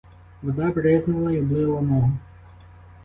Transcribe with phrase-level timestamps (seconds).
[0.41, 2.11] Вода бризнула й облила ногу.